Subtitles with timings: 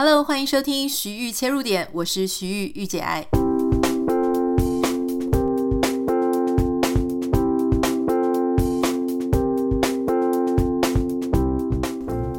[0.00, 3.26] Hello，欢迎收听徐玉切入点，我是徐玉玉姐爱。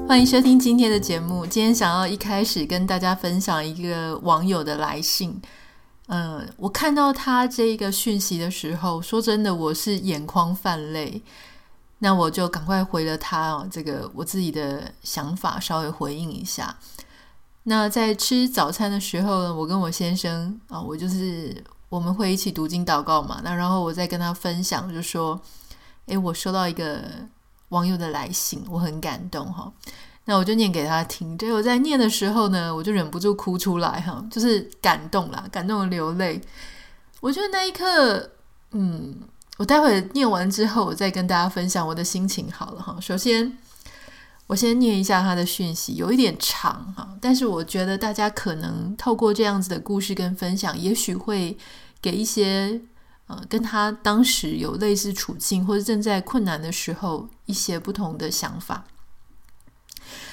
[0.07, 1.45] 欢迎收听今天的节目。
[1.45, 5.38] 今天想要一开始跟大家分享一个网友的来信。
[6.07, 11.21] 嗯、我看到他这个讯息的时候，说真的，我是眼眶泛泪。
[11.98, 16.73] 那我就赶快回了他哦，这个我自己的想法稍微回应一下。
[17.64, 23.41] 那在吃早餐的时候呢，我跟我先生啊，我就是我们会一起读经祷告嘛。
[23.44, 25.40] 那然后我再跟他分享，就说
[26.08, 27.03] ：“诶，我收到一个
[27.70, 29.72] 网友的来信，我很感动哈。”
[30.26, 31.38] 那我就念给他听。
[31.38, 36.41] 结果在念的时候呢，我就忍不住哭出来哈，就是感动啦，感动的流泪。
[37.20, 38.31] 我觉得那一刻，
[38.72, 39.16] 嗯，
[39.58, 42.98] 我待会念完之后，我再跟大家分享我的心情好了哈。
[43.00, 43.58] 首先。
[44.49, 51.55] 我先念一下他的讯息，有一点长哈，但是我觉得大家可能透过这样子的故事跟分享，也许会
[52.02, 52.81] 给一些
[53.27, 58.86] 呃跟他当时有类似处境或者正在困难的时候一些不同的想法。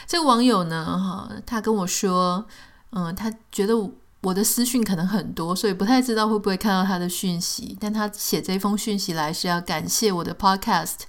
[0.06, 2.46] 这个网友呢，哈，他跟我说，
[2.92, 3.74] 嗯，他觉得
[4.22, 11.00] 我的私讯可能很多，所以不太知道会不会看到他的讯息，但他写这封讯息来是要感谢我的 Podcast，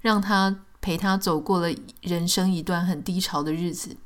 [0.00, 0.56] 让他。
[0.86, 3.96] 陪他走过了人生一段很低潮的日子。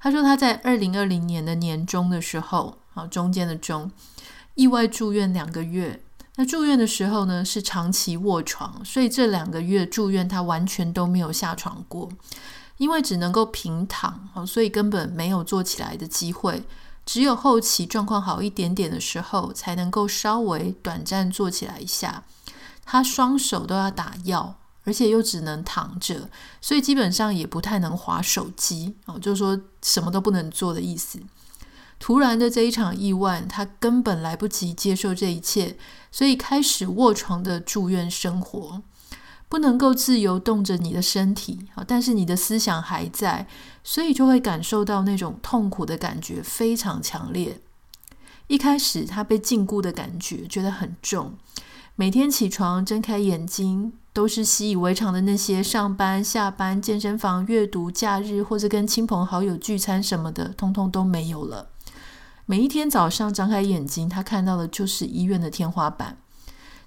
[0.00, 3.90] 他说他在二零二零年的年中的时候，啊，中间的中，
[4.54, 6.02] 意外住院两个月。
[6.36, 12.08] 那住院的时候呢，是长期卧床，所以这两个月住院他完全都没有下床过，
[12.78, 16.62] 因为只能够平躺，所以根本没有坐起来的机会。
[17.04, 22.22] 只有后期状况好一点点的时候，才能够稍微短暂坐起来一下。
[22.86, 24.56] 他双手都要打药。
[24.84, 26.28] 而且又只能躺着，
[26.60, 31.20] 所以基本上也不太能划手机哦，就是说什么都不能做的意思。
[31.98, 35.76] 突然的这一场意外，他根本来不及接受这一切，
[36.10, 38.82] 所以开始卧床的住院生活，
[39.50, 43.46] 不能够自由动着你的身体啊，但是你的思想还在，
[43.84, 47.60] 所以就会感受到那种痛苦的感觉非常强烈。
[48.46, 51.36] 一开始他被禁锢的感觉觉得很重，
[51.96, 53.92] 每天起床睁开眼睛。
[54.12, 61.70] 都是习以为常的那些上班、下班、健身房、阅读、假日或者跟亲朋好友聚餐什么的，通通都没有了。
[62.46, 66.18] 每一天早上张开眼睛，他看到的就是医院的天花板。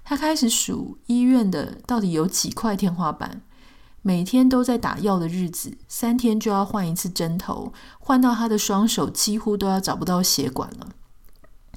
[0.04, 3.40] 他开始数医院的到底有几块天花板。
[4.02, 10.88] 每天都在打药的日子，三天就要换一次针头，换到他的双手几乎都要找不到血管了。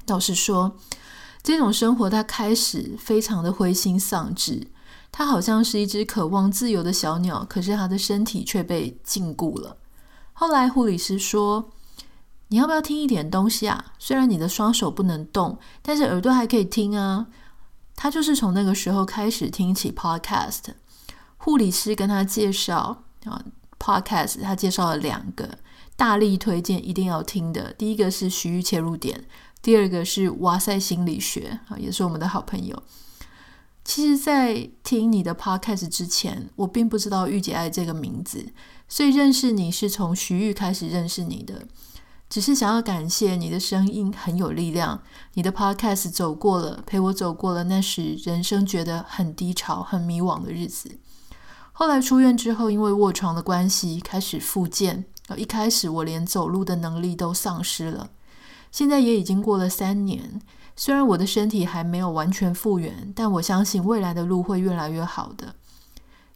[0.07, 0.75] 老实说，
[1.41, 4.67] 这种生活他开始非常的灰心丧志。
[5.17, 9.77] 他好像是一只渴望自由的小鸟，可是他的身体却被禁锢了。
[10.31, 11.71] 后来护理师说
[12.49, 13.93] ：“你要不要听一点东西啊？
[13.97, 17.25] 虽然你的双手不能动，但是耳朵还可以听啊。”
[17.97, 20.65] 他就是从那个时候开始听起 podcast。
[21.37, 23.43] 护理师跟他介绍啊
[23.79, 25.57] ，podcast，他介绍了两个，
[25.95, 27.73] 大力推荐一定要听的。
[27.73, 29.25] 第一个是徐玉切入点，
[29.63, 32.83] 第二个是哇塞心理学啊，也是我们的好朋友。
[33.87, 38.45] 其实，在听你的 podcast 之前，我并不知道御姐爱这个名字，
[38.89, 41.65] 所以认识你是从徐玉开始认识你的。
[42.29, 45.01] 只是想要感谢你的声音很有力量，
[45.35, 50.99] 你的 podcast 走过了，陪我走过了那时人生觉得很低潮、很迷惘的日子。
[51.71, 55.05] 后来出院之后，因为卧床的关系，开始复健。
[55.37, 58.09] 一开始我连走路的能力都丧失了，
[58.69, 60.41] 现在也已经过了三年。
[60.79, 65.55] 虽然我的身体还没有完全复原，但我相信未来的路会越来越好的。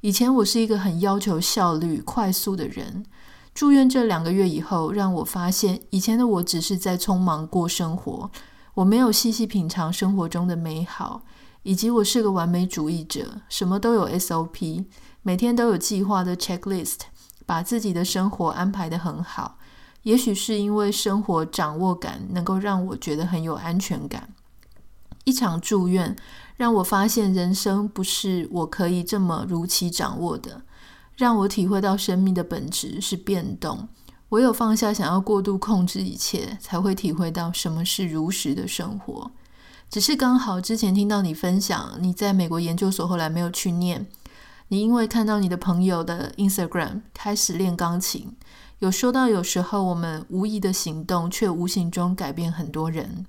[0.02, 3.06] 以前我是一个很要求效率、快速的人。
[3.54, 8.32] 住院这两个月以后，让我发现以前的我只是在匆忙过生活，
[8.74, 11.22] 我没有细细品尝生活中的美好，
[11.62, 14.86] 以及我是个完美主义者，什么都有 SOP，
[15.22, 17.02] 每天都有计划的 checklist，
[17.46, 19.60] 把自己的生活安排得很好。
[20.04, 24.34] 也许是因为生活掌握感能够让我觉得很有安全感。
[25.24, 26.16] 一场住院
[26.58, 30.64] 让我发现人生不是我可以这么如期掌握的，
[31.16, 33.88] 让我体会到生命的本质是变动。
[34.30, 39.30] 唯有放下想要过度控制一切，才会体会到什么是如实的生活。
[39.90, 44.08] 只是刚好之前听到你分享你在美国研究所，后来没有去念。
[44.70, 48.34] 你因为看到你的朋友的 Instagram 开始练钢琴。
[48.82, 53.28] 有说到，有时候我们无意的行动，却无形中改变很多人。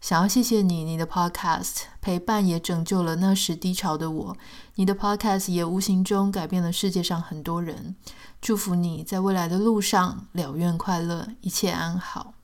[0.00, 4.36] 想要谢谢你，你的 Podcast 陪伴也拯救了那时低潮的我，
[4.76, 7.96] 你的 Podcast 也无形中改变了世界上很多人。
[8.40, 12.34] 祝福你在未来的路上了愿快乐，一切安好。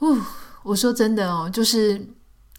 [0.00, 0.20] 哦，
[0.64, 2.08] 我说真的哦，就是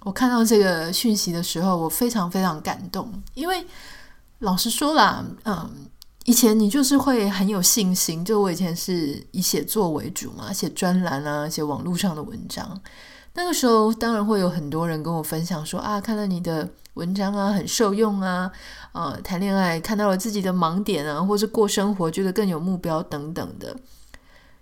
[0.04, 3.68] 我看到这个讯息的时候，我非常非常感动，因为
[4.40, 5.88] 老实说啦，嗯。
[6.26, 12.80] 以前你就是会很有信心，就我以前是以写作为主嘛，写专栏啊，写网络上的文章。
[13.34, 18.52] 那个时候当然会有很多人跟我分享说啊，看了你的文章啊，很受用啊，
[18.92, 23.76] 呃，谈恋爱看到了自己的盲点啊，或是过生活觉得更有目标等等的。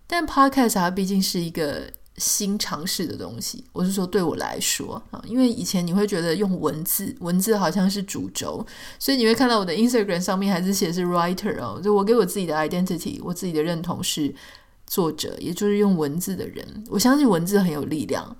[0.07, 1.91] 但 Podcast 它毕竟是一个。
[2.19, 8.65] 新尝试的东西，我是说对我来说啊，因为以前你会觉得用文字，文字好像是主轴，
[8.99, 14.35] 所以你会看到我的 Instagram 上面还是写是 writer 哦，就我给我自己的 identity，我自己的认同是
[14.85, 16.83] 作者，也就是用文字的人。
[16.89, 18.35] 我相信文字很有力量。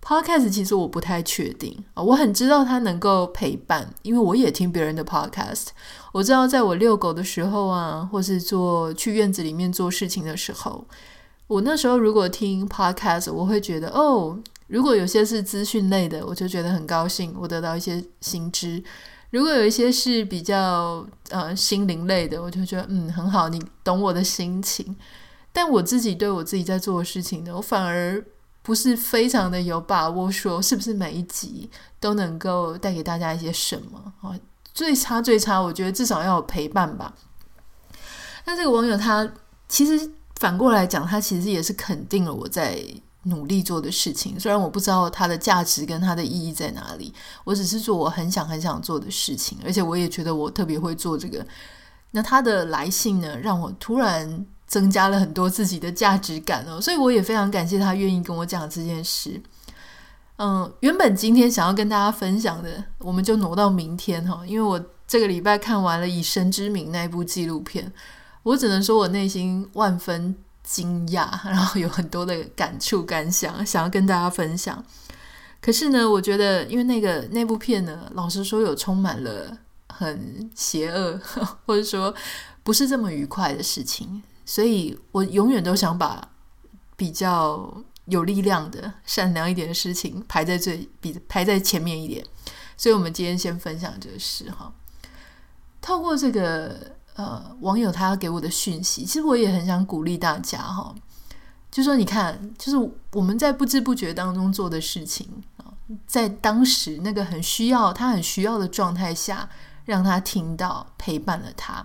[0.00, 5.66] Podcast 其实我不太确定啊，我很知道它能够陪伴，因为我也听别人的 Podcast，
[6.12, 10.86] 我知道在我遛狗的时候啊，或是做去院子里面做事情的时候。
[11.48, 18.82] 我那时候如果听 podcast，我会觉得哦，如果有些是资讯类的，我就觉得很高兴，我得到一些新知；
[19.30, 24.94] 如果有一些是比较呃心灵类的，我就觉得嗯很好，你懂我的心情。
[25.50, 28.22] 但我自己对我自己在做的事情呢，我反而
[28.62, 34.38] 不是非常的有把握，说是不是每一集都能够带给大家一些什么啊？
[34.74, 37.14] 最差最差，我觉得至少要有陪伴吧。
[38.44, 39.32] 那这个网友他
[39.66, 40.12] 其实。
[40.38, 42.80] 反过来讲，他其实也是肯定了我在
[43.24, 44.38] 努力做的事情。
[44.38, 47.12] 虽然我不知道它的价值跟它的意义在哪里，
[47.42, 51.44] 我只是做我很想很想做的事情，而且我也觉得我特别会做这个。
[52.12, 59.42] 那他的来信呢，让我突然增加了很多自己的价值感哦，所以我也非常感谢他愿意跟我讲这件事。
[60.36, 67.92] 嗯，原本今天想要跟大家分享的，我们就挪到明天哈，因为我这个礼拜看完了《以神之名》那部纪录片。
[68.48, 74.82] 我只能说，我内心万分惊讶，然后有很多的感触感想，想要跟大家分享。
[75.60, 79.54] 可是呢，我觉得，因为那个那部片呢，老实说，有充满了
[79.88, 81.20] 很邪恶，
[81.66, 82.14] 或者说
[82.62, 86.26] 不是这么愉快的事情，所以我永远都想把
[86.96, 92.24] 比较有力量的、善良一点的事情排在最比排在前面一点。
[92.78, 94.72] 所以，我们今天先分享这个事哈，
[95.82, 96.96] 透过这个。
[97.18, 100.94] 呃，网友他要给我的讯息，其实我也很想鼓励大家哈，
[101.68, 105.66] 就说你看，就是我们在不知不觉当中做的事情啊，
[106.06, 109.50] 在当时那个很需要他很需要的状态下，
[109.84, 111.84] 让他听到陪伴了他，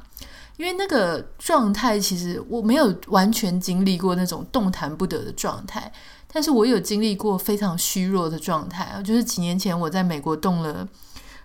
[0.57, 5.91] 因为那个状态其实我没有完全经历过那种动弹不得的状态，
[6.31, 10.87] 但是我有经历过非常虚弱的状态啊，就是几年前我在美国动了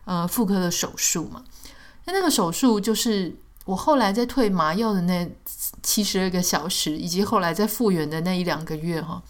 [0.05, 1.43] 呃妇科的手术嘛，
[2.05, 3.35] 那那个手术就是。
[3.69, 5.31] 我后来在退麻药的那
[5.83, 9.23] 七十二个小时，以及后来在复原的那一两个月，哈，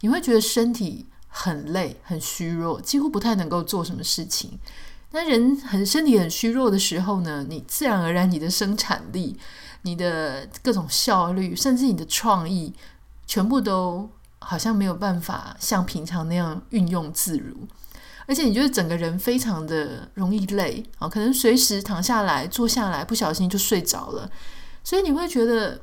[0.00, 4.58] 你会觉得身体很累、很虚弱，几乎不太能够做什么事情。
[5.10, 9.38] 那人很身体很虚弱的时候呢，你自然而然你的生产力、
[9.82, 12.72] 你的各种效率，甚至你的创意，
[13.26, 14.08] 全部都
[14.38, 17.68] 好像没有办法像平常那样运用自如。
[18.26, 24.30] 而且你就是整个人非常的容易累啊，可能随时躺下来、坐下来，不小心就睡着了。
[24.84, 25.80] 所以你会觉得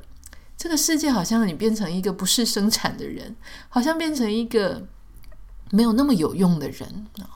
[0.56, 3.34] 这个世界好像你变成一个不是生产的人，
[3.68, 4.86] 好像变成一个
[5.70, 7.30] 没有那么有用的人啊。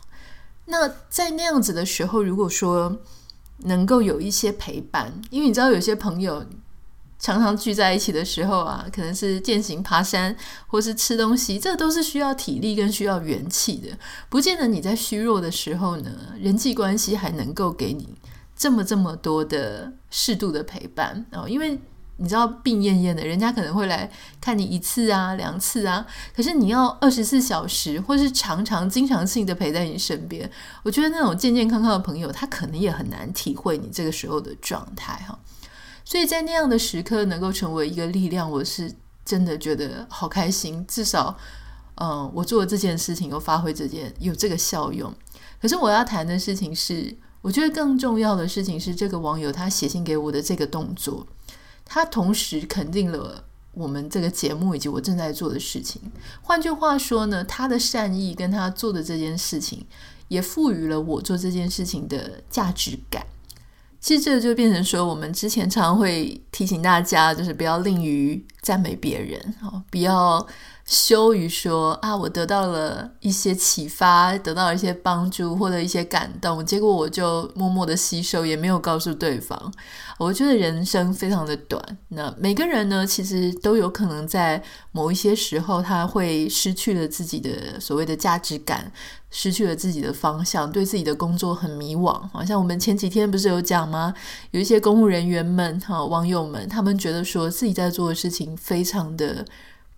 [0.66, 3.00] 那在那样子的时候，如果说
[3.58, 6.46] 能够有一些陪伴，因为你知道有些朋友。
[7.18, 10.36] 常常聚在一起的时候啊，可能是健行、爬山，
[10.68, 13.88] 或是吃东西，这都是需要体力跟需要元气的。
[14.28, 16.10] 不见得你在虚弱的时候呢，
[16.40, 18.14] 人际关系还能够给你
[18.56, 21.48] 这么这么多的适度的陪伴哦。
[21.48, 21.78] 因为
[22.20, 24.10] 你知道病恹恹的，人家可能会来
[24.40, 26.06] 看你一次啊、两次啊，
[26.36, 30.48] 可是你要二十四小时，或是常常、经常性的陪在你身边。
[30.84, 35.38] 我觉得那种健健康康的朋友，他可能也很难体会你这个时候的状态哈。
[36.08, 38.90] 所以在那样的时刻能够成为一个力量，我是
[39.26, 40.82] 真的觉得好开心。
[40.88, 41.36] 至少，
[41.96, 45.14] 嗯，我做的这件事情有发挥这件有这个效用。
[45.60, 51.26] 可是我要谈的事情是，我觉得更重要的事情是，这个网友他写信给我的这个动作，
[51.84, 56.00] 他同时肯定了我们这个节目以及我正在做的事情。
[56.40, 59.84] 换句话说呢，他的善意跟他做的这件事情，
[60.28, 63.26] 也赋予了我做这件事情的价值感。
[64.00, 70.46] 其实这个就变成说，我们之前常常会提醒大家，就是不要吝于赞美别人哦，不要
[70.88, 79.70] 羞于说啊，我得到了一些启发，得到了一些帮助或者一些感动，结果我就默默的吸收，也没有告诉对方。
[80.16, 88.90] 我觉得人生非常的短，那每个人呢，其实都有可能在某一些时候，他会失去了自己的所谓的价值感，
[89.30, 92.18] 失去了自己的方向，对自己的工作很迷惘。
[92.32, 94.14] 好像我们前几天不是有讲吗？
[94.52, 99.44] 有一些公务人员们哈，网友们，他们觉得说自己在做的事情非常的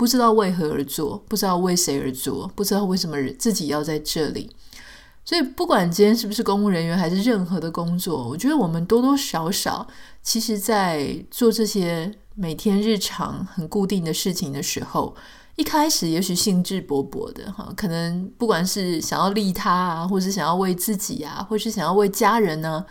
[0.01, 4.49] 不知道为何而做，不知道为谁而做，不知道为什么自己要在这里。
[5.27, 9.87] 所以，不管今天是不是公务人员，还是任何的工作，我觉得我们多多少少，
[10.23, 15.15] 其实，在做这些每天日常很固定的事情的时候，
[15.57, 22.87] 一开始也许兴致勃勃的哈，可能不管是想要利他啊，或是想要为自己啊，或是想要为家人呢。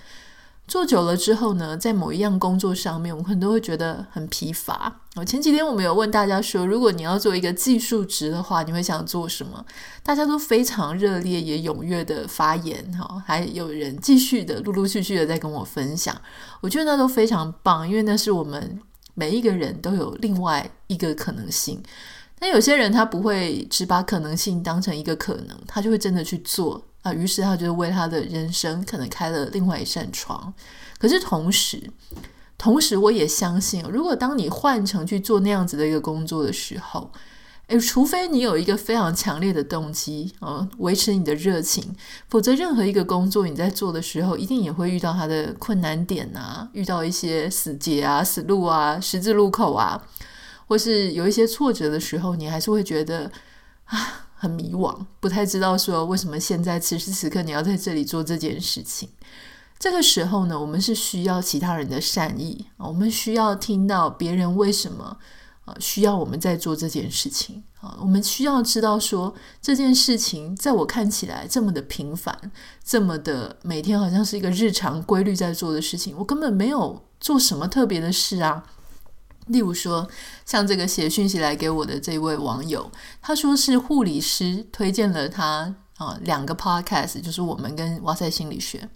[0.69, 5.01] 做久了之后呢，在某一样工作上面，我们可能都会觉得很疲乏。
[5.15, 9.65] 我前几天我们有问大家说，如果你要做一个技术职的话，你会想做什么？
[10.03, 16.15] 大家都非常热烈也踊跃的发言哈，还有人继续的陆陆续续的在跟我分享。
[16.61, 18.79] 我觉得那都非常棒，因为那是我们
[19.15, 21.81] 每一个人都有另外一个可能性。
[22.39, 26.83] 那有些人他不会只把可能性当成一个可能，他就会真的去做。
[27.01, 30.53] 啊，于是他就为他的人生可能开了另外一扇窗。
[30.97, 31.81] 可是同时，
[32.57, 37.09] 同时我也相信，如果当你换成去做那样子的一个工作的时候，
[37.67, 41.95] 诶，除非你有一个非常强烈的动机啊，维持你的热情，
[42.27, 50.03] 否则任何一个工作你在做的时候，一定也会遇到它的困难点啊，遇到一些死结啊、死路啊、十字路口啊，
[50.69, 53.29] 或是有一些挫折的时候，你还是会觉得
[53.83, 54.27] 啊。
[54.41, 59.09] 很迷惘，不太知道说为什么现在此时此刻你要在这里做这件事情。
[59.77, 65.17] 这个时候呢，我们是需要其他人的善意，我们需要听到别人为什么
[65.65, 67.97] 呃需要我们在做这件事情啊。
[67.99, 72.33] 我们需要知道说这件事情在我看起来这么的平凡，
[72.81, 78.63] 这么的每天好像是一个日常规律在做的事情，我根本没有做什么特别的事啊。
[79.49, 80.07] 例如说，
[80.45, 82.91] 像这个写讯息来给我的这位网友，
[83.21, 88.87] 他说是护理师推荐了他啊两个 podcast，就是我们跟哇塞心理学。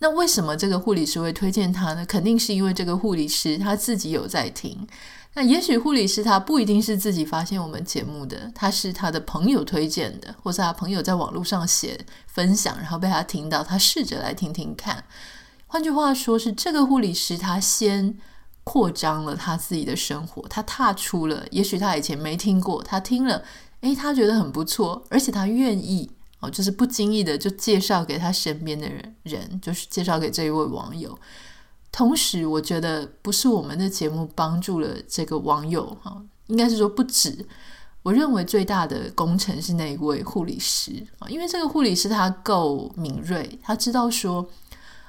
[0.00, 2.06] 那为什么这个护理师会推荐他呢？
[2.06, 4.86] 肯定是因为这个护理师他自己有在听。
[5.34, 15.04] 那也许护理师他不一定是自己发现我们节目的，他是他的朋友推荐的，或是他朋友在网络上写分享，然后被他听到，他试着来听听看。
[15.66, 18.18] 换句话说，是这个护理师他先。
[18.68, 23.42] 扩张了他自己的生活，他踏出了，也许他以前没听过，他听了，
[23.80, 26.10] 诶，他觉得很不错，而且他愿意
[26.40, 31.18] 哦，就是不经意的就介绍给他身边的人，人就是介绍给这一位网友。
[31.90, 37.46] 同时，我觉得不是我们的节目帮助了这个网友哈，应该是说不止。
[38.02, 44.46] 我认为最大的功臣是那一位护理师啊，因为这个护理师他够敏锐，他知道说。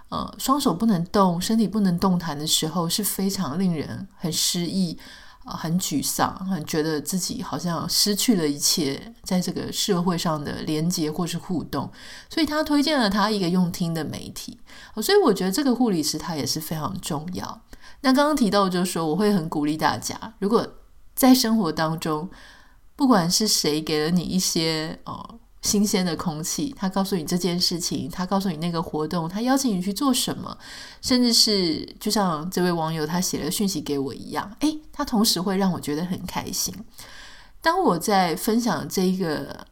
[0.10, 4.98] 呃，双手不能动，身体不能动弹的时候，是非常令人很失意、
[5.46, 11.92] 呃、很沮丧，很觉得自己好像失去了一切在这个社会上的连接或是互动。
[12.28, 14.60] 所以他推荐了他一个用听的媒体。
[15.02, 17.62] 所以我觉得这个护理师他也是非常重要。
[18.02, 20.68] 那刚刚提到就是说，我会很鼓励大家，如果
[21.14, 22.30] 在生活当中，
[22.96, 25.39] 不管是谁给了你一些呃。
[25.62, 30.58] 新鲜的空气，他告诉你这件事情，他告诉你那个活动，他邀请你去做什么，
[31.02, 36.74] 甚至是就像这位网友他写了讯息给我一样，诶，他同时会让我觉得很开心。
[37.62, 39.66] 当我在分享这一个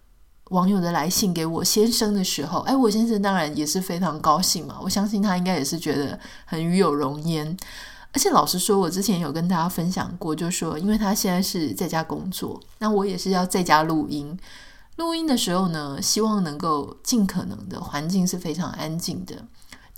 [0.49, 7.55] 网友的来信给我先生的时候，诶，我先生当然也是非常高兴嘛，我相信他应该也是觉得很与有荣焉。
[8.11, 14.37] 而且老实说，我之前有跟大家分享过，就说因为他现在是在家工作，那我也是要在家录音。
[14.97, 19.43] 录音的时候呢，希望能够尽可能的环境是非常安静的。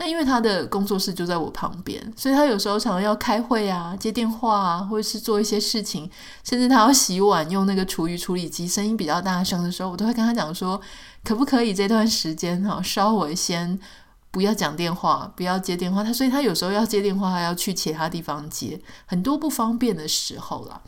[0.01, 6.10] 那因为他的工作室就在我旁边，所以他有时候常常要开会啊、接电话啊，或者是做一些事情，
[6.41, 10.79] 甚至他要洗碗用那个厨余处理机，声音比较大声的时候，我都会跟他讲说，
[11.24, 13.77] 可不可以这段时间哈，稍微先
[14.32, 16.01] 不要讲电话，不要接电话。
[16.01, 20.82] 他所以他有时候要接电话，还要去其他地方接，很多不方便的时候啦。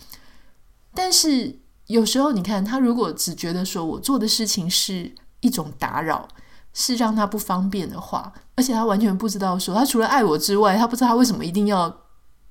[0.94, 1.61] 但是。
[1.91, 6.27] 有时候，你看他如果只觉得说我做的事情是一种打扰，
[6.74, 11.93] 是让他不方便的话，而且他完全不知道说他除了爱我之外，他不知道他为什么一定要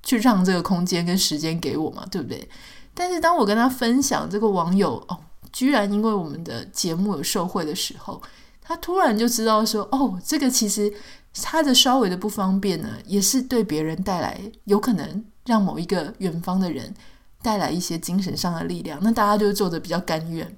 [0.03, 2.47] 去让这个空间跟时间给我嘛，对不对？
[2.93, 5.17] 但是当我跟他分享这个网友哦，
[5.51, 8.21] 居然因为我们的节目有受惠的时候，
[8.61, 10.93] 他突然就知道说哦，这个其实
[11.41, 16.93] 他的稍微的不方便呢，也是对别人带来有可能让某一个远方的人。
[17.41, 20.57] 带来一些精神上的力量，那大家就做得比较甘愿。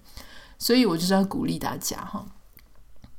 [0.59, 2.25] 所以我就是要鼓励大家哈，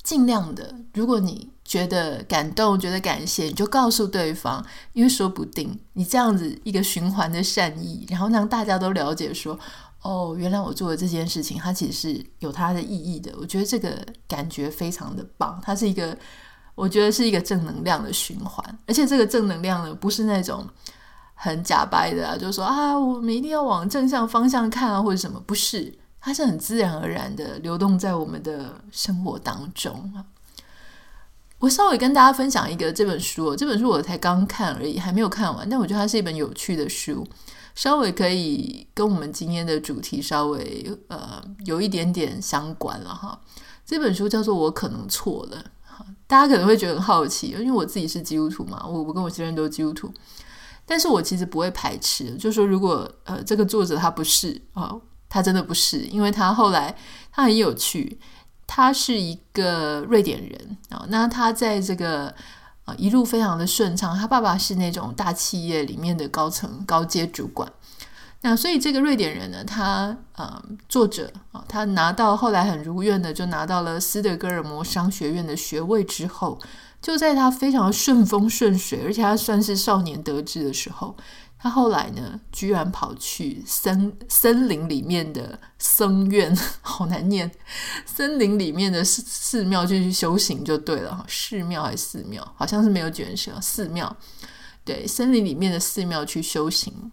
[0.02, 9.58] 尽量的，如果你觉得感动、觉得感谢，你就告诉对方，因为说不定你这样子一个循环的善意，然后让大家都了解说，
[10.02, 13.34] 哦，原来我做的这件事情，它其实是有它的意义的。
[13.38, 16.16] 我觉得这个感觉非常的棒，它是一个，
[16.74, 20.66] 我觉得是一个正能量的循环，而且这个正能量呢，不是那种
[21.34, 25.98] 很假掰的啊，就说啊，我们一定要往正向方向看啊，或者什么，不是。
[26.26, 30.24] 它是很自然而然的流动在我们的生活当中啊。
[31.58, 35.68] 我稍微跟大家分享一个这本书，这本书我才刚看而已，还没有看完。
[35.68, 37.26] 但我觉得它是一本有趣的书，
[37.74, 43.38] 稍微可以跟我们今天的主题稍微呃有一点点相关了哈。
[43.84, 45.58] 这本书叫做《我可能错了》，
[46.26, 50.10] 大家可能会觉得很好奇，因为我自己是基督徒嘛，我我跟我先生都是基督徒，
[50.86, 54.94] 但是我其实不会排斥，就是说如果呃这个作者他不是啊。
[55.26, 56.96] 他真的不是，因为他后来
[57.32, 58.20] 他很有趣，
[58.68, 61.04] 他是一个瑞典人啊。
[61.08, 62.32] 那他在这个
[62.84, 67.68] 啊一路非常的顺畅，他爸爸是那种大企业里面的高层高阶主管。
[68.42, 76.60] 那所以这个瑞典人呢，他呃作者啊，他拿到后来很如愿的就拿到了斯德哥尔摩商学院的学位之后，
[77.04, 81.14] 就在他非常顺风顺水，而且他算是少年得志的时候。
[81.58, 87.50] 他后来呢，居然跑去森森林里面的僧院， 好难念，
[88.06, 94.16] 森林里面的寺寺庙去修行就对了，寺庙还是寺庙，好像是没有卷舌，寺庙，
[94.82, 97.12] 对，森林里面的寺庙去修行。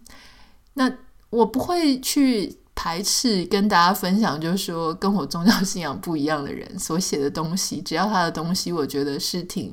[0.74, 0.90] 那
[1.28, 9.72] 我不会去排斥跟大家分享，就是说跟我宗教信仰不一样的人所写的东西，只要他的东西，我觉得是挺。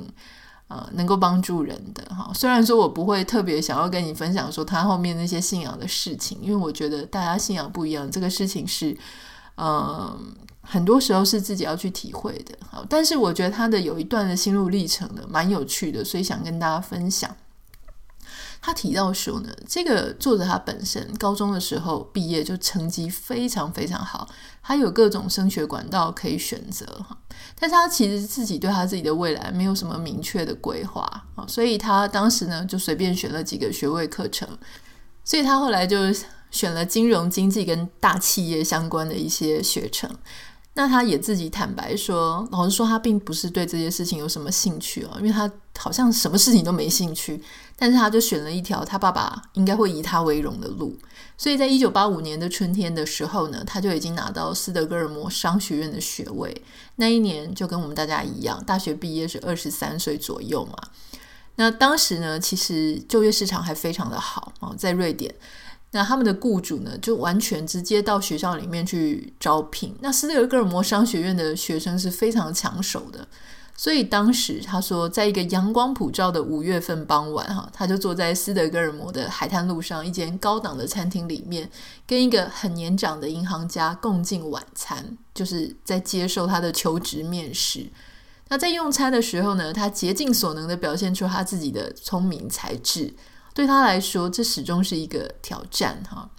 [0.71, 8.95] 呃，能够帮助人的哈，虽然说我不会特别想要跟你分享说他后面那些信仰的事情，因为我觉得大家信仰不一样，这个事情是，
[9.55, 10.15] 呃，
[10.61, 12.55] 很多时候是自己要去体会的。
[12.69, 17.35] 好，但是我觉得他的有一段的心路历程呢，蛮有趣的，所以想跟大家分享。
[18.61, 24.27] 他提到说呢，这个作者他本身高中的时候毕业就成绩非常非常好，
[24.61, 27.17] 他有各种升学管道可以选择哈，
[27.57, 31.01] 但是他其实自己对他自己的未来没有什么明确的规划
[31.35, 34.47] 啊，所以他当时呢就随便选了几个学位课程，
[35.23, 35.97] 所以他后来就
[36.51, 40.09] 选了金融经济跟大企业相关的一些学程。
[40.73, 47.43] 那他也自己坦白说，老实说，他并不是对这些事情有什么兴趣哦，因为他好像什么事情都没兴趣。
[47.81, 50.99] 但是他就选了一条他爸爸应该会以他为荣的路，
[51.37, 56.61] 所以在一九八五年的春天的时候呢，他就已经拿到斯德哥尔摩商学院的学位。
[56.97, 60.77] 那一年就跟我们大家一样，大学毕业是二十三岁左右嘛。
[61.55, 65.33] 那当时呢，其实就业市场还非常的好啊，在瑞典。
[65.91, 69.95] 那他们的雇主呢，就完全直接到学校里面去招聘。
[70.01, 73.27] 那斯德哥尔摩商学院的学生是非常抢手的，
[73.79, 81.71] 所以当时他说，在一个阳光普照的五月份傍晚，哈，他就坐在斯德哥尔摩的海滩路上一间高档的餐厅里面，
[82.05, 87.89] 跟一个很年长的银行家共进晚餐，就是在接受他的求职面试。
[88.49, 93.13] 那在用餐的时候呢，他竭尽所能的表现出他自己的聪明才智。
[93.53, 96.29] 对他来说，这始终是一个挑战哈。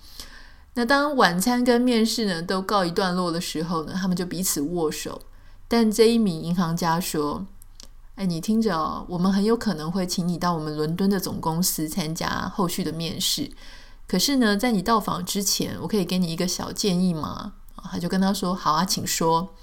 [0.74, 5.22] 那当晚餐跟面试呢都告一段落的时候呢，他们就彼此握手。
[5.70, 7.46] 但这一名银行家说
[8.16, 13.48] ：“哎，你听着哦，我们很有可能会请你到我们伦敦的总公司参加后续的面试。
[14.08, 17.52] 可是呢，在你到访之前，我可以给你一个小建议吗？”
[17.88, 19.54] 他就跟他说：“好啊，请说。”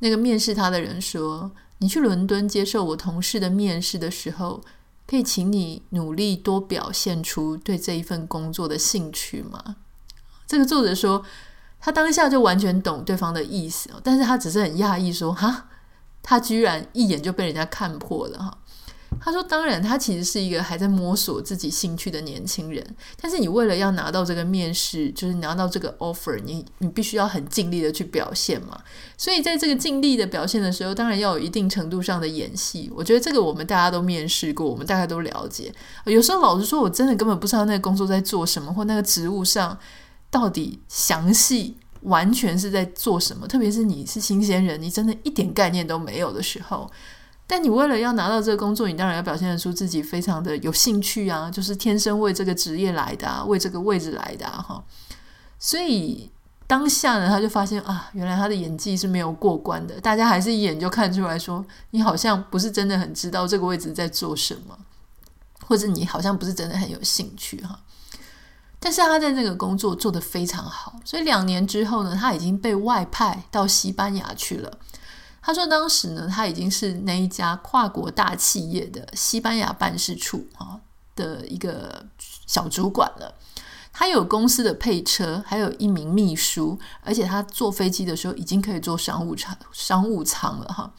[0.00, 4.62] 那个面试他的人说：“你去伦敦接受我同事的面试的时候。”
[5.10, 9.76] 可以请你努力多表现出对这一份工作的兴趣吗？
[10.46, 11.24] 这个作者说，
[11.80, 15.68] 他当下就完全懂对方的意思，但是他只是很讶异说，哈，
[16.22, 18.58] 他居然一眼就被人家看破了哈。
[19.20, 22.86] 他说：“当然，他其实是一个还在摸索自己兴趣的年轻人。
[23.20, 28.78] 但是你为了要拿到这个面试，就是拿到这个 offer，你你必须要很尽力的去表现嘛。
[29.16, 32.92] 所以在这个尽力的表现的时候，当然要有一定程度上的演戏。
[32.94, 35.72] 我觉得这个我们大家都面试过，我们大概都了解。
[36.04, 39.76] 有时候老实说，我真的根本不知道那个工作在做什么，或那个职务上
[40.30, 43.46] 到底详细完全是在做什么。
[43.46, 46.90] 特别是你是新鲜人，你真的一点概念都没有的时候。”
[47.50, 54.84] 但你为了要拿到这个工作，你当然要表现得出自己非常的有兴趣啊，就是天生为这个职业来的啊，为这个位置来的啊，哈。
[55.58, 56.30] 所以
[56.66, 64.78] 当下呢，他就发现啊，原来他的演技是没有过关的，大家还是一眼就看出来说，你好像不是真的很知道这个位置在做什么，
[65.66, 67.80] 或者你好像不是真的很有兴趣哈。
[68.80, 74.78] 但是他在那个工作做得非常好，所以两年之后呢，他已经被外派到西班牙去了。
[75.42, 80.78] 他说当时呢，他已经是那一家跨国大企业的西班牙办事处啊
[81.16, 82.04] 的一个
[82.46, 83.34] 小主管了。
[83.92, 90.92] 他有公司的配车，还有一名秘书，而且他坐飞机的时候已经可以坐商务舱商务舱了哈。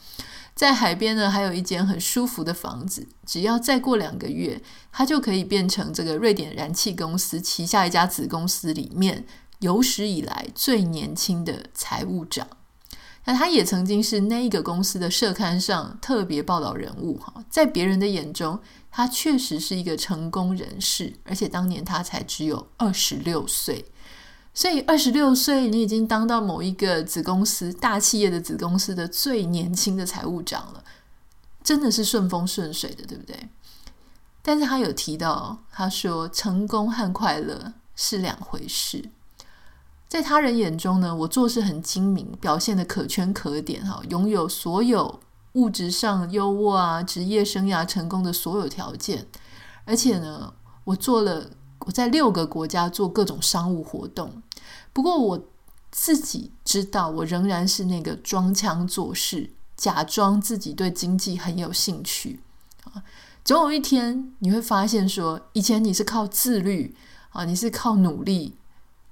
[0.60, 3.08] 在海边呢，还有一间很舒服的房子。
[3.24, 4.60] 只要再过两个月，
[4.92, 9.24] 他就可以变成这个瑞典燃气公司旗下一家子公司里面
[9.60, 12.46] 有史以来最年轻的财务长。
[13.24, 17.42] 那他也曾经是那一个公司的社刊上特别报道人物哈。
[17.48, 23.86] 在别人的眼中，他确实是一个成功人士，而且当年他才只有二十六岁。
[24.52, 30.84] 所以二十六岁，你已经当到某一个子公司大企业的子公司的最年轻的财务长了，
[31.62, 33.48] 真的是顺风顺水的，对不对？
[34.42, 39.10] 但是他有提到，他说成功和快乐是两回事。
[40.08, 45.20] 在他人眼中呢，我做事很精明，表现得可圈可点，哈，拥有所有
[45.52, 49.26] 物质上优渥啊，职业生涯成功的所有条件，
[49.84, 50.52] 而且呢，
[50.84, 51.50] 我做了。
[51.90, 54.40] 我在六个国家做各种商务活动，
[54.92, 55.48] 不过我
[55.90, 62.38] 自己知道，我仍然是那个装腔作势、假装自己对经济很有兴趣
[62.84, 63.02] 啊。
[63.44, 66.94] 总有一天你会发现，说以前你是靠自律
[67.30, 68.54] 啊，你是靠努力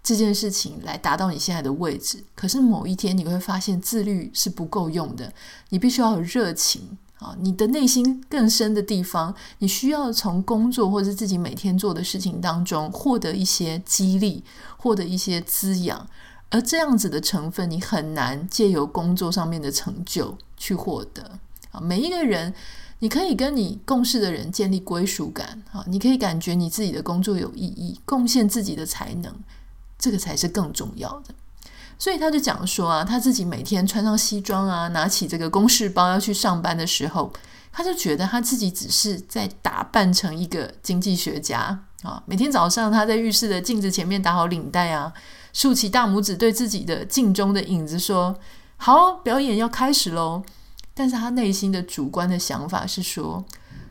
[0.01, 2.23] 这件事情来达到你现在的位置。
[2.37, 5.33] 可是某一天你会发现，自律是不够用的，
[5.71, 6.97] 你必须要有热情。
[7.19, 14.45] 啊，你的内心更深的地方，你需要从工作或者自己每天做的事情当中获得一些激励，
[14.77, 16.09] 获得一些滋养。
[16.51, 21.39] 而这样子的成分，你很难借由工作上面的成就去获得。
[21.73, 22.55] 啊，每一个人，
[23.01, 25.63] 你可以跟你共事的人建立归属感。
[25.73, 29.35] 啊，你可以感觉你自己的工作有意义，贡献自己的才能，
[29.99, 31.35] 这个才是更重要的。
[31.99, 37.33] 所以他就讲说啊，他自己每天穿上西装啊，拿起这个公事包要去上班的时候，
[37.73, 42.23] 他就觉得他自己只是在打扮成一个经济学家啊。
[42.25, 45.13] 每天早上他在浴室的镜子前面打好领带啊，
[45.53, 48.39] 竖起大拇指对自己的镜中的影子说
[48.79, 50.43] ：“好，表演要开始喽。”
[50.95, 53.45] 但是他内心的主观的想法是说：“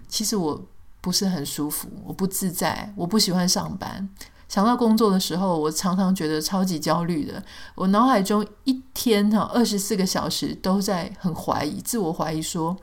[0.08, 0.66] 其实我
[1.02, 4.10] 不是很舒服，我不自在，我不喜欢上班。”
[4.48, 7.44] 想到工作的时候，我常常觉得超级焦虑的。
[7.76, 12.78] 我脑海中一天哈二十四个小时都在很怀疑、自我怀疑说，说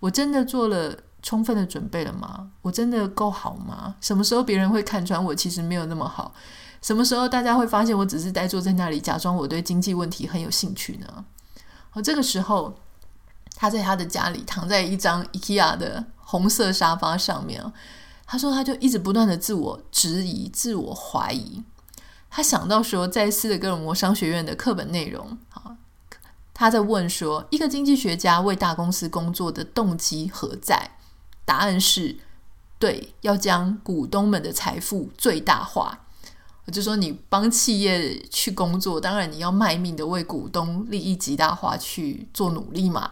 [0.00, 2.50] 我真的做了充分的准备了吗？
[2.60, 3.94] 我真的够好吗？
[4.00, 6.34] 什么时候别人会看穿我其实没有那么好？
[6.82, 11.24] 什么时候大家会发现我只是呆坐在那里，假装我对经济问题很有兴趣呢？
[11.92, 12.74] 而这个时候，
[13.56, 17.64] 他在他的家里躺在一张 IKEA 的红色沙发上面。
[18.30, 21.64] 他说，他就一直不断的自我质疑、自我怀疑。
[22.28, 25.38] 他想到说，在斯德哥尔摩商学院的课本内容，
[26.52, 30.90] 他在问说，一个经济学家为大公司工作的动机何在？
[31.46, 32.18] 答案是，
[32.78, 36.00] 对，要将股东们的财富最大化。
[36.66, 43.10] 我就说你帮企业去工作，当然你要卖命的为股东利益极大化去做努力嘛。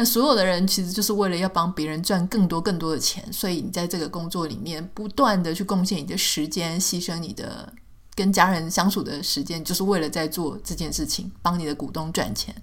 [0.00, 7.72] 那所有的人其实就是为了要帮别人赚更多更多的钱，所以你在这个工作里面不断的去贡献你的时间，牺牲你的
[8.14, 12.54] 跟家人相处的时间，就是为了在做这件事情，帮你的股东赚钱。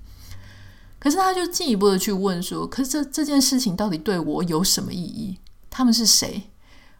[0.97, 5.37] 可是他就进一步的去问说：“可是这这件事情到底对我有什么意义？
[5.69, 6.49] 他们是谁？”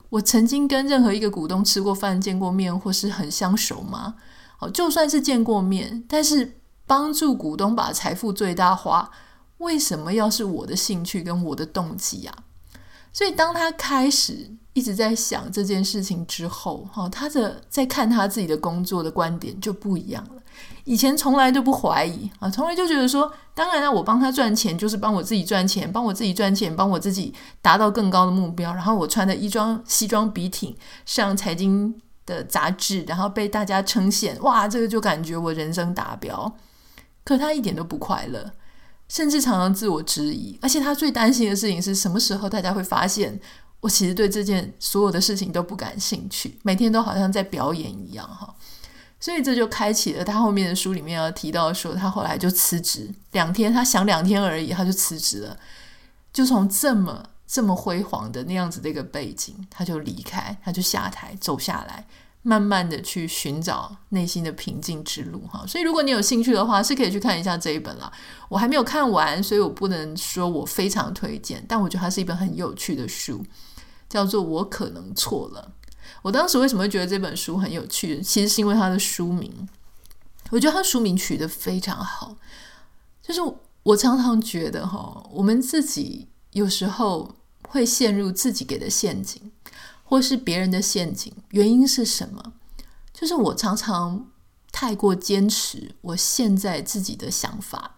[0.10, 4.16] 我曾经跟任何一个股东吃过饭、见过面，或是很相熟吗？
[4.60, 9.10] 哦，就算是见过面，但是帮助股东把财富最大化，
[9.60, 12.36] 为什么要是我的兴趣跟我的动机啊？
[13.14, 20.42] 所以当他开始一直在想这件事情之后，哈，他的在看他自己的工作的观点就不一样了。
[20.84, 28.74] 以前从来都不怀疑啊，从来就觉得说，当然了，我帮他赚钱就是帮我自己赚钱，帮我自己赚钱，帮我自己达到更高的目标。
[28.74, 36.54] 然后我穿的衣装西装笔挺上财经的杂志，然后被大家称羡，哇，这个就感觉我人生达标。
[37.24, 38.52] 可他一点都不快乐，
[39.08, 40.58] 甚至常常自我质疑。
[40.62, 43.40] 而且他最担心的事情是什么时候大家会发现
[43.80, 48.54] 我其实对这件所有的事情都不感兴趣，每天都好像在表演一样，哈。
[49.18, 55.58] 所以这就开启了他后面的书里面要提到说，他后来就辞职，两天他想两天而已，他就辞职了，
[56.34, 62.06] 就从这么这么辉煌的那样子的一个背景，他就离开，他就下台走下来，
[62.48, 65.66] 慢慢的去寻找内心的平静之路哈。
[65.68, 68.12] 所以如果你有兴趣的话，是可以去看一下这一本啦。
[68.50, 73.44] 我还没有看完，所以我不能说我非常推荐，但我觉得它是一本很有趣的书，
[74.08, 75.72] 叫做《我可能错了》。
[76.22, 78.22] 我当时为什么会觉得这本书很有趣？
[78.22, 79.68] 其实是因为它的书名，
[80.52, 82.36] 我觉得它书名取得非常好。
[83.24, 83.42] 就是
[83.82, 87.36] 我常常觉得哈，我们自己有时候
[87.68, 89.52] 会陷入自己给的陷阱，
[90.06, 92.54] 或是别人的陷阱，原因是什么？
[93.12, 94.28] 就是我常常
[94.72, 97.98] 太过坚持我现在自己的想法。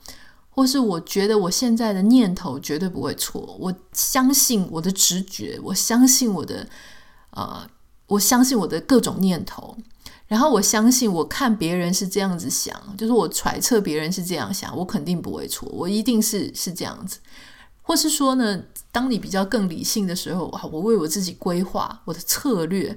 [0.49, 6.67] 或是我觉得我现在的念头绝对不会错，我相信我的直觉，我相信我的，
[7.29, 7.69] 呃，
[8.07, 9.77] 我相信我的各种念头，
[10.25, 17.19] 然后我相信我看别人是这样子想，就是我揣测别人是这样想，我肯定不会错，我一定是是这样子。
[17.88, 22.95] 或是说呢，当你比较更理性的时候，我为我自己规划我的策略，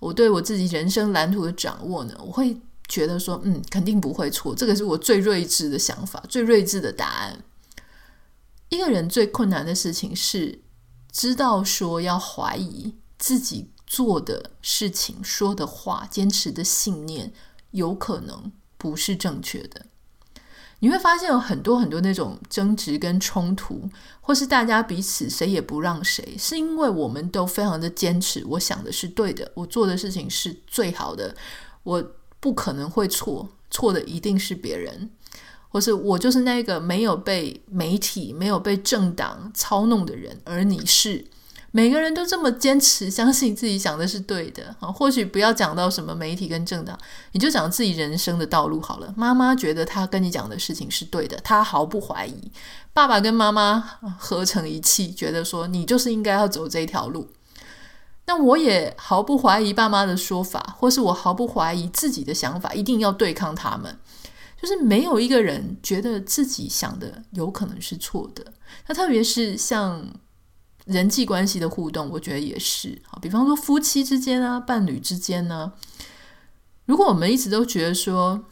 [0.00, 2.60] 我对我自己人生蓝图的掌握呢，我会。
[2.88, 7.42] 觉得说，嗯，肯定不会错，这个是我最睿智的想法，最睿智的答案。
[8.68, 10.60] 一个人最困难的事情是，
[11.10, 17.32] 知道说要怀疑自己做的事情、说的话、坚持的信念，
[17.70, 19.86] 有可能不是正确的。
[20.82, 23.88] 你会发现有很多很多那种争执跟冲突，
[24.20, 31.34] 或是大家彼此谁也不让谁，是因为我们都非常的坚持，我想的是对的，我做的事情是最好的，
[31.84, 32.12] 我。
[32.42, 35.08] 不可能会错，错的一定是别人，
[35.68, 41.24] 或是我就是那个没有被媒体、没有被政党操弄的人，而你是。
[41.74, 44.92] 每个人都这么坚持，相信自己想的是对的啊。
[44.92, 46.96] 或许不要讲到什么媒体跟政党，
[47.32, 49.12] 你就讲自己人生的道路好了。
[49.16, 52.52] 妈妈觉得她跟你讲的事情是对的，她毫不怀疑。
[52.92, 53.80] 爸爸跟妈妈
[54.18, 57.26] 合成一气，觉得说你就是应该要走这条路。
[58.26, 63.98] 那我也毫不怀疑爸妈的说法，或是我毫不怀疑自己的想法，一定要对抗他们。
[64.60, 68.44] 就是没有一个人觉得自己想的有可能是错的。
[68.86, 70.06] 那特别是像
[70.84, 73.00] 人际关系的互动，我觉得也是。
[73.06, 75.72] 好，比方说夫妻之间啊，伴侣之间呢，
[76.86, 78.44] 如果我们一直都觉得说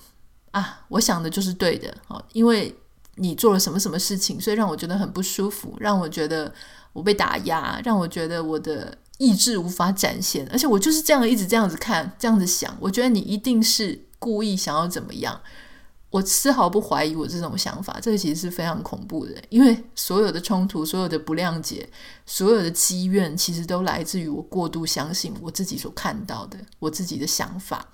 [0.51, 2.77] 啊，我想的就是对的，好，因为
[3.17, 6.53] 你做了什么什么事情，所以让我觉得很不舒服，让我觉得
[6.93, 8.97] 我被打压，让我觉得我的。
[9.21, 12.75] 意志无法展现，而且我就是这样一直这样子看，这样子想。
[12.81, 15.39] 我觉得你一定是故意想要怎么样，
[16.11, 17.99] 我丝毫不怀疑我这种想法。
[18.03, 21.89] 这个其实是非常恐怖的，因为所有的冲突、所有的不谅解、
[22.27, 27.87] 所有的积怨，其实都来自于我过度相信我自己所看到的，我自己的想法。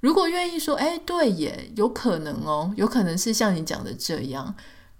[0.00, 4.54] 如果愿意说，哎，对耶，有可能哦，有可能是像你讲的这样，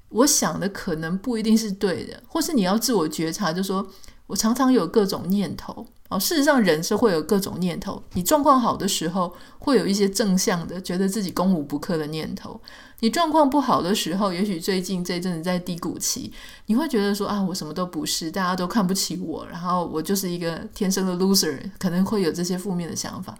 [0.08, 3.86] 我想的可能不一定是对的，或是你要自我觉察，就说。
[4.26, 8.02] 我常常有各种念头哦，事实上人是会有各种念头。
[8.12, 12.60] 你状况好的时候，会有一些正向的，觉得自己攻无不克的念头；
[13.00, 16.32] 你状况不好的时候，也许最近这阵子在低谷期，
[16.66, 23.36] 你会觉得说啊，我什么都不是，大家都看不起我，然后我就是一个天生的 loser，可能会有这些负面的想法。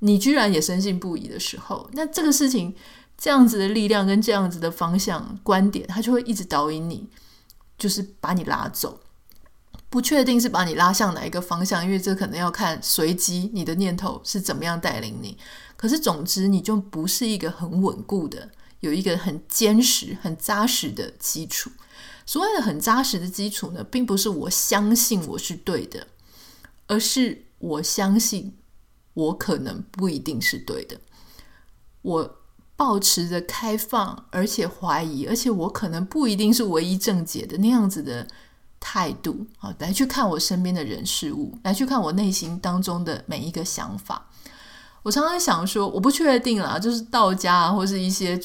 [0.00, 2.74] 你居然也深信不疑的时候，那这个事情
[3.16, 7.06] 这样子的力量跟这样子的方向观点，它就会一直导引你，
[7.78, 9.00] 就是把你拉走。
[9.90, 15.36] 不确定是把你拉向哪一个方向，因为这可能要看随机你的念头是怎么样带领你。
[15.76, 21.70] 可是总之，你就不是一个很稳固的，有一个很坚实、很扎实的基础。
[22.24, 26.06] 所谓的很扎实的基础呢，并不是我相信我是对的，
[26.86, 28.56] 而是我相信
[29.14, 31.00] 我可能不一定是对的。
[32.02, 32.38] 我
[32.76, 38.28] 抱持着开放，而且怀疑，而且我可能不一定是唯一正解的那样子的。
[38.80, 44.26] 态度啊，来去看我身边的人事物，来去看我内心当中的每一个想法。
[45.02, 48.40] 我常常想说，我不确定啦，就是道家啊，或是一些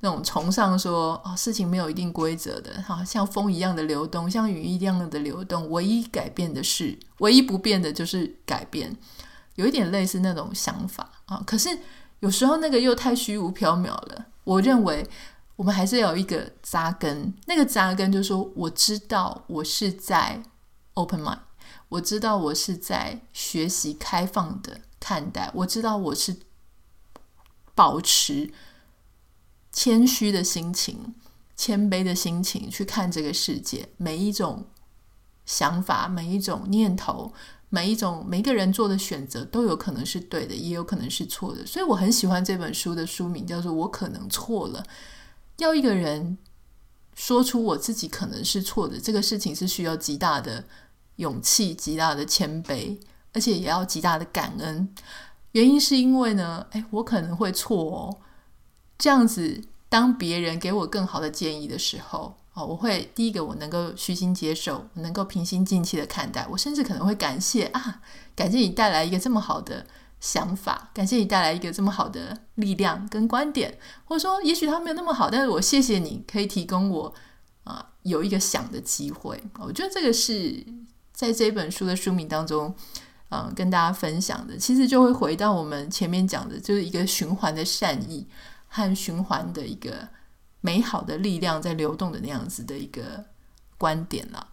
[0.00, 8.96] 那种崇尚说啊，事情没有一定规则的，哈，像风一样的流动，像雨一样的流动，唯一改变的是，唯一不变的就是改变，
[9.56, 11.42] 有一点类似那种想法啊。
[11.44, 11.76] 可是
[12.20, 15.04] 有时候那个又太虚无缥缈了，我认为。
[15.56, 20.42] 我们还是要有一个扎根，那个扎根就是说，我知道我是在
[20.94, 21.38] open mind，
[21.90, 26.36] 我知道我是在学习开放的看待，我知道我是
[27.74, 28.50] 保持
[29.70, 31.14] 谦虚的心情、
[31.54, 34.66] 谦卑的心情去看这个世界，每一种
[35.44, 37.32] 想法、每一种念头、
[37.68, 41.64] 每一种每一个人做的选择都有可能是对的，也有可能是错的。
[41.66, 44.82] 所以我很喜欢这本书的书名，叫做《我可能错了》。
[45.62, 46.36] 要一个人
[47.14, 50.64] 说出我自己可能是错的，这个事情是需要极大的
[51.16, 52.98] 勇气、极大的谦卑，
[53.32, 54.92] 而且也要极大的感恩。
[55.52, 58.18] 原因是因为呢，诶，我可能会错哦。
[58.98, 68.00] 这样子，当别人给我更好的建议的时候，哦，我会第一个我能够虚心接受，能够平心静气的看待，我甚至可能会感谢啊，
[68.34, 69.86] 感谢你带来一个这么好的
[70.22, 77.12] 想法，感谢你带来一个这么好的力量跟观点，或者说也许他没有那么好，但是我谢谢你可以提供我
[77.64, 79.38] 啊、有一个想的机会。
[79.58, 80.64] 我觉得这个是
[81.12, 82.74] 在这本书的书名当中，
[83.28, 88.26] 嗯、跟大家分享的，其实就会回到我们前面讲的，就是一个循环的善意
[88.68, 90.08] 和循环的一个。
[90.64, 93.24] 美好的力量在流动的那样子的一个
[93.76, 94.46] 观点了，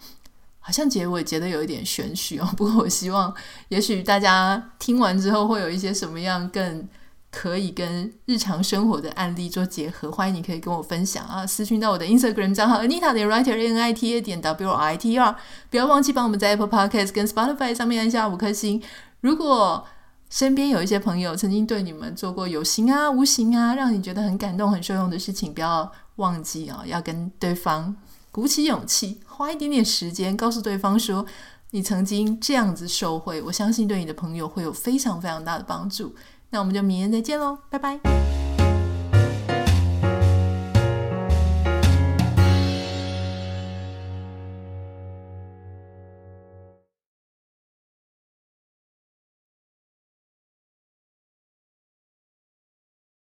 [0.70, 2.48] 好像结尾觉得有一点玄虚哦。
[2.56, 3.34] 不过我希望，
[3.70, 6.88] 也许大家听完之后会有一些什么样更
[7.32, 10.12] 可以跟日常生活的案例做结合。
[10.12, 15.36] 欢迎你可以跟我分享啊，私讯到我的 Instagram 账号 Anita 点 Writer A N I T A 点 W I T R。
[15.72, 18.80] 不要忘记帮我们在 Apple Podcast 跟 Spotify 上面按下五颗星。
[19.22, 19.84] 如果
[20.30, 27.96] 身边有一些朋友曾经对你们做过有形啊、无形啊，让你觉得很感动、很受用的事情，不要忘记、哦，要跟对方
[28.32, 31.26] 鼓起勇气，花一点点时间，告诉对方说
[31.72, 33.42] 你曾经这样子受贿。
[33.42, 36.16] 我相信对你的朋友会有非常非常大的帮助。
[36.52, 38.49] 那我们就明天再见喽，拜拜。